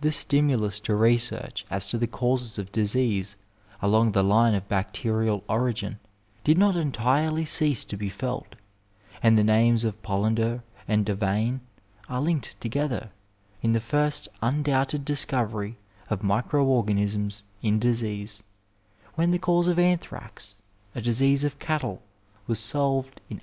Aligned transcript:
The 0.00 0.10
stimulus 0.10 0.80
to 0.80 0.94
research 0.94 1.66
as 1.70 1.84
to 1.88 1.98
the 1.98 2.06
causes 2.06 2.58
of 2.58 2.72
disease 2.72 3.36
along 3.82 4.12
the 4.12 4.22
line 4.24 4.54
of 4.54 4.70
bacterial 4.70 5.44
origin 5.50 5.98
did 6.44 6.56
not 6.56 6.76
entirely 6.76 7.44
cease 7.44 7.84
to 7.84 7.98
be 7.98 8.08
felt, 8.08 8.54
and 9.22 9.36
the 9.36 9.44
names 9.44 9.84
of 9.84 10.00
Pollender 10.02 10.62
and 10.88 11.04
Davaine 11.04 11.60
are 12.08 12.22
linked 12.22 12.58
together 12.58 13.10
in 13.60 13.72
the 13.74 13.80
first 13.82 14.28
undoubted 14.40 15.04
discovery 15.04 15.76
of 16.08 16.22
micro 16.22 16.64
organ 16.64 16.96
isms 16.96 17.44
in 17.60 17.78
disease, 17.78 18.42
when 19.16 19.30
the 19.30 19.38
cause 19.38 19.68
of 19.68 19.78
anthrax, 19.78 20.54
a 20.94 21.02
disease 21.02 21.44
of 21.44 21.58
cattle, 21.58 22.00
was 22.46 22.58
solved 22.58 23.18
in 23.28 23.36
1863. 23.36 23.38